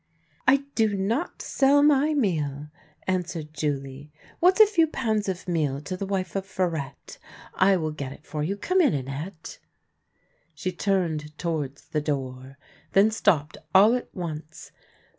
[0.47, 2.69] "I do not sell my meal,"
[3.05, 7.19] answered Julie." What's a few pounds of meal to the wife of Farette?
[7.53, 8.57] I will get it for you.
[8.57, 9.59] Come in, Annette."
[10.55, 12.57] She turned towards the door,
[12.93, 14.71] then stopped all at once.